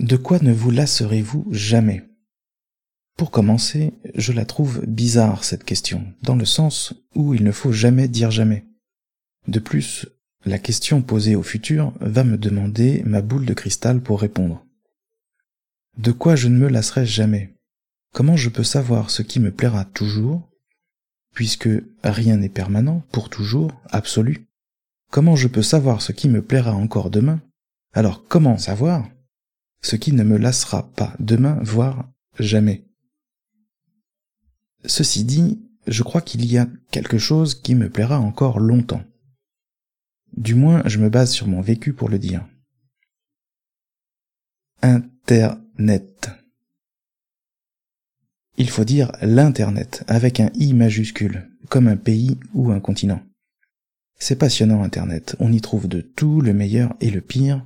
[0.00, 2.04] De quoi ne vous lasserez-vous jamais?
[3.16, 7.72] Pour commencer, je la trouve bizarre cette question, dans le sens où il ne faut
[7.72, 8.64] jamais dire jamais.
[9.48, 10.06] De plus,
[10.44, 14.64] la question posée au futur va me demander ma boule de cristal pour répondre.
[15.96, 17.56] De quoi je ne me lasserai jamais?
[18.14, 20.48] Comment je peux savoir ce qui me plaira toujours,
[21.34, 21.68] puisque
[22.04, 24.46] rien n'est permanent, pour toujours, absolu?
[25.10, 27.40] Comment je peux savoir ce qui me plaira encore demain?
[27.94, 29.08] Alors comment savoir?
[29.80, 32.84] Ce qui ne me lassera pas demain, voire jamais
[34.84, 39.02] Ceci dit, je crois qu'il y a quelque chose qui me plaira encore longtemps.
[40.36, 42.46] Du moins, je me base sur mon vécu pour le dire.
[44.82, 46.30] Internet.
[48.56, 53.22] Il faut dire l'Internet avec un I majuscule, comme un pays ou un continent.
[54.18, 57.64] C'est passionnant Internet, on y trouve de tout, le meilleur et le pire,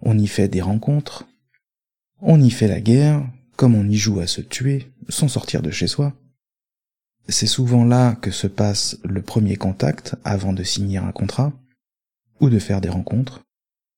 [0.00, 1.26] on y fait des rencontres,
[2.24, 3.24] on y fait la guerre,
[3.56, 6.14] comme on y joue à se tuer, sans sortir de chez soi.
[7.28, 11.52] C'est souvent là que se passe le premier contact avant de signer un contrat,
[12.40, 13.42] ou de faire des rencontres.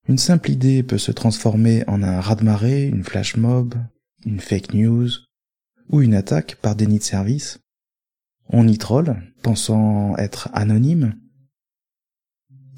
[0.08, 3.74] Une simple idée peut se transformer en un raz-de-marée, une flash mob,
[4.24, 5.08] une fake news,
[5.88, 7.60] ou une attaque par déni de service.
[8.48, 11.16] On y troll, pensant être anonyme.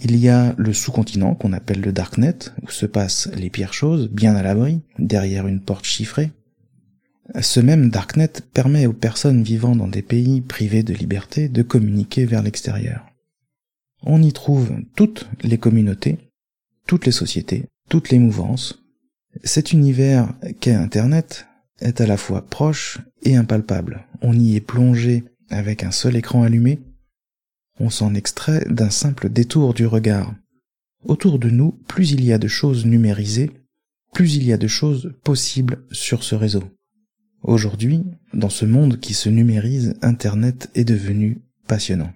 [0.01, 4.09] Il y a le sous-continent qu'on appelle le Darknet, où se passent les pires choses,
[4.09, 6.31] bien à l'abri, derrière une porte chiffrée.
[7.41, 12.25] Ce même Darknet permet aux personnes vivant dans des pays privés de liberté de communiquer
[12.25, 13.07] vers l'extérieur.
[14.03, 16.19] On y trouve toutes les communautés,
[16.87, 18.83] toutes les sociétés, toutes les mouvances.
[19.45, 21.47] Cet univers qu'est Internet
[21.81, 24.07] est à la fois proche et impalpable.
[24.23, 26.81] On y est plongé avec un seul écran allumé.
[27.81, 30.35] On s'en extrait d'un simple détour du regard.
[31.05, 33.51] Autour de nous, plus il y a de choses numérisées,
[34.13, 36.65] plus il y a de choses possibles sur ce réseau.
[37.43, 42.13] Aujourd'hui, dans ce monde qui se numérise, Internet est devenu passionnant.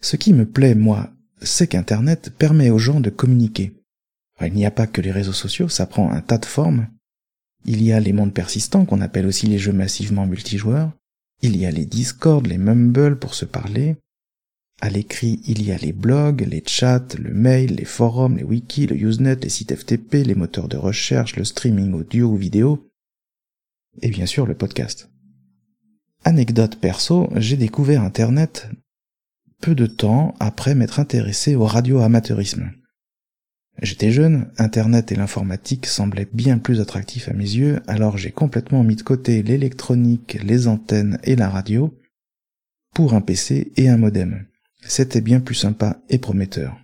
[0.00, 1.10] Ce qui me plaît, moi,
[1.42, 3.74] c'est qu'Internet permet aux gens de communiquer.
[4.40, 6.88] il n'y a pas que les réseaux sociaux, ça prend un tas de formes.
[7.64, 10.92] Il y a les mondes persistants qu'on appelle aussi les jeux massivement multijoueurs.
[11.42, 13.96] Il y a les Discord, les Mumble pour se parler.
[14.80, 18.86] À l'écrit, il y a les blogs, les chats, le mail, les forums, les wikis,
[18.86, 22.88] le Usenet, les sites FTP, les moteurs de recherche, le streaming audio ou vidéo.
[24.02, 25.10] Et bien sûr le podcast.
[26.24, 28.68] Anecdote perso, j'ai découvert Internet
[29.60, 32.70] peu de temps après m'être intéressé au radioamateurisme.
[33.80, 38.82] J'étais jeune, Internet et l'informatique semblaient bien plus attractifs à mes yeux, alors j'ai complètement
[38.82, 41.96] mis de côté l'électronique, les antennes et la radio
[42.94, 44.47] pour un PC et un modem.
[44.84, 46.78] C'était bien plus sympa et prometteur.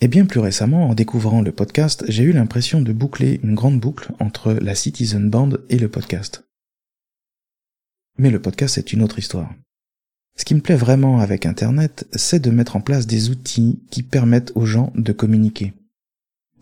[0.00, 3.80] Et bien plus récemment, en découvrant le podcast, j'ai eu l'impression de boucler une grande
[3.80, 6.44] boucle entre la Citizen Band et le podcast.
[8.18, 9.54] Mais le podcast c'est une autre histoire.
[10.36, 14.02] Ce qui me plaît vraiment avec Internet, c'est de mettre en place des outils qui
[14.02, 15.72] permettent aux gens de communiquer.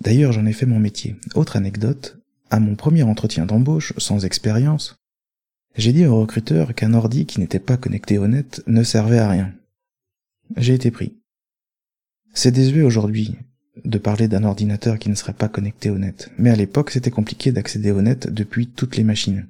[0.01, 1.17] D'ailleurs, j'en ai fait mon métier.
[1.35, 2.19] Autre anecdote,
[2.51, 4.97] à mon premier entretien d'embauche, sans expérience,
[5.77, 9.29] j'ai dit au recruteur qu'un ordi qui n'était pas connecté au net ne servait à
[9.29, 9.53] rien.
[10.57, 11.17] J'ai été pris.
[12.33, 13.37] C'est désuet aujourd'hui
[13.85, 17.11] de parler d'un ordinateur qui ne serait pas connecté au net, mais à l'époque c'était
[17.11, 19.49] compliqué d'accéder au net depuis toutes les machines.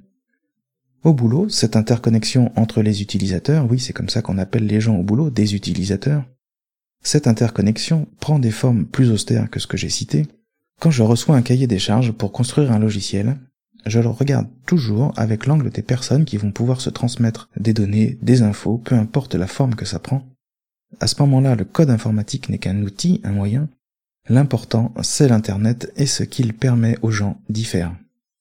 [1.03, 4.97] Au boulot, cette interconnexion entre les utilisateurs, oui c'est comme ça qu'on appelle les gens
[4.97, 6.25] au boulot, des utilisateurs,
[7.03, 10.25] cette interconnexion prend des formes plus austères que ce que j'ai cité.
[10.79, 13.37] Quand je reçois un cahier des charges pour construire un logiciel,
[13.85, 18.17] je le regarde toujours avec l'angle des personnes qui vont pouvoir se transmettre des données,
[18.23, 20.23] des infos, peu importe la forme que ça prend.
[20.99, 23.69] À ce moment-là, le code informatique n'est qu'un outil, un moyen.
[24.27, 27.95] L'important, c'est l'Internet et ce qu'il permet aux gens d'y faire.